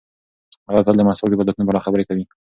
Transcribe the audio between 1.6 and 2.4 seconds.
په اړه خبرې کوي.